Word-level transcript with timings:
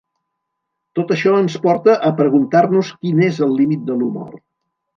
Tot 0.99 1.13
això 1.15 1.33
ens 1.41 1.57
porta 1.67 1.95
a 2.09 2.11
preguntar-nos 2.23 2.91
quin 3.05 3.23
és 3.29 3.41
el 3.49 3.57
límit 3.61 3.87
de 3.93 3.99
l’humor. 4.01 4.37